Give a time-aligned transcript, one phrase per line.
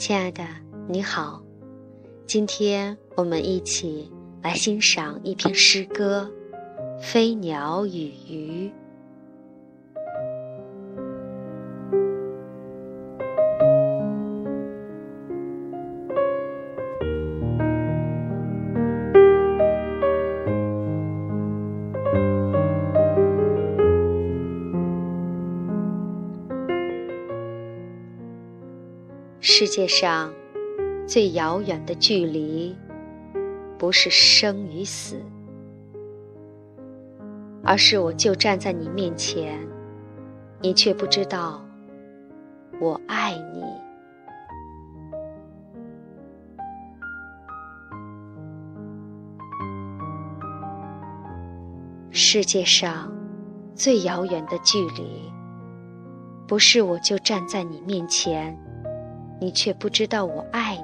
[0.00, 0.42] 亲爱的，
[0.88, 1.42] 你好，
[2.26, 4.10] 今天我们一起
[4.40, 6.32] 来欣赏一篇诗歌
[7.02, 8.68] 《飞鸟与鱼》。
[29.60, 30.32] 世界上
[31.06, 32.74] 最遥远的距离，
[33.76, 35.20] 不是生与死，
[37.62, 39.60] 而是我就站在你面前，
[40.62, 41.62] 你却不知道
[42.80, 43.62] 我爱你。
[52.10, 53.12] 世界上
[53.74, 55.30] 最遥远的距离，
[56.48, 58.58] 不是我就站在你面前。
[59.40, 60.82] 你却不知道我爱你，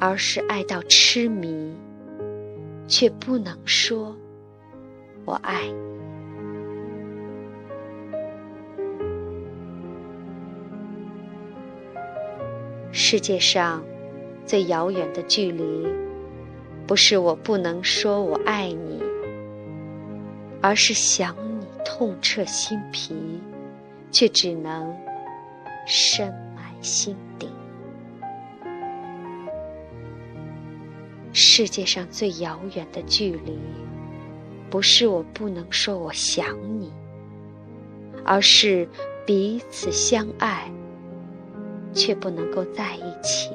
[0.00, 1.76] 而是爱到痴迷，
[2.86, 4.16] 却不能说
[5.26, 5.88] “我爱你”。
[12.90, 13.84] 世界上
[14.46, 15.86] 最遥远的距离，
[16.86, 19.02] 不是我不能说我爱你，
[20.62, 23.14] 而是想你痛彻心脾，
[24.10, 24.96] 却只能。
[25.90, 27.48] 深埋心底。
[31.32, 33.58] 世界上最遥远的距离，
[34.68, 36.46] 不是我不能说我想
[36.78, 36.92] 你，
[38.22, 38.86] 而是
[39.24, 40.70] 彼此相爱，
[41.94, 43.50] 却不能够在一起。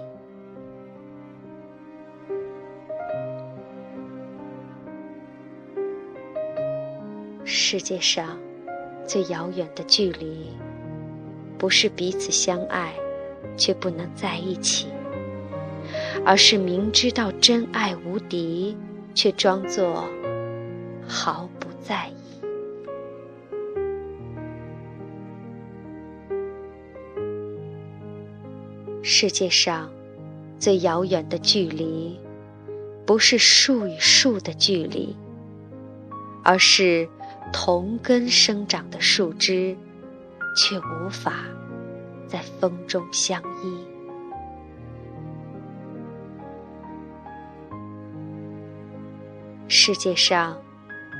[7.46, 8.40] 世界上
[9.06, 10.47] 最遥远的距离。
[11.63, 12.94] 不是彼此相爱，
[13.56, 14.90] 却不能在一起，
[16.25, 18.75] 而是明知道真爱无敌，
[19.16, 20.06] 却装作
[21.07, 22.13] 毫不在意。
[29.02, 29.90] 世界上
[30.59, 32.19] 最遥远的距离，
[33.06, 35.16] 不是树与树的距离，
[36.44, 37.07] 而是
[37.53, 39.78] 同根生长的树枝。
[40.56, 41.34] 却无法
[42.28, 43.88] 在风中相依。
[49.68, 50.62] 世界上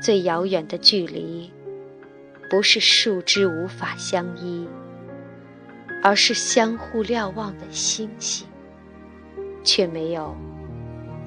[0.00, 1.52] 最遥远的距离，
[2.48, 4.68] 不是树枝无法相依，
[6.02, 8.46] 而是相互瞭望的星星，
[9.64, 10.34] 却没有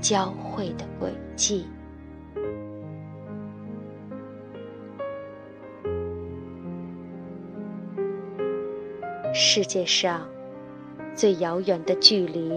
[0.02, 1.68] 交汇的轨迹。
[9.40, 10.28] 世界上
[11.14, 12.52] 最遥远的距离，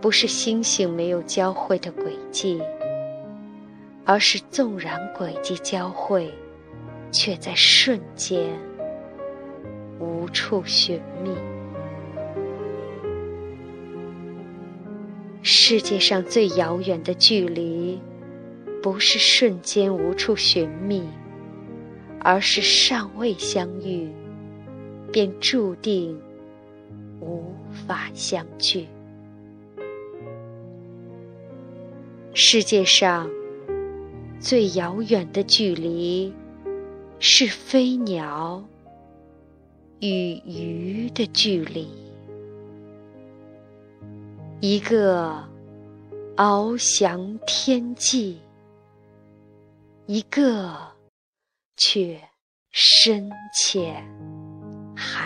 [0.00, 2.62] 不是星星没有交汇的轨迹，
[4.04, 6.32] 而是纵然轨迹交汇，
[7.10, 8.40] 却在瞬间
[9.98, 11.34] 无处寻觅。
[15.42, 18.00] 世界上最遥远的距离，
[18.80, 21.02] 不是瞬间无处寻觅，
[22.20, 24.08] 而是尚未相遇。
[25.16, 26.20] 便注定
[27.22, 27.50] 无
[27.86, 28.86] 法相聚。
[32.34, 33.26] 世界上
[34.38, 36.30] 最遥远的距离，
[37.18, 38.62] 是飞鸟
[40.00, 41.88] 与鱼的距离。
[44.60, 45.42] 一个
[46.36, 48.38] 翱翔天际，
[50.04, 50.76] 一个
[51.78, 52.20] 却
[52.70, 54.06] 深浅。
[54.96, 55.25] 海。